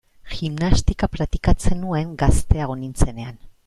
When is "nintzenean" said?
2.85-3.43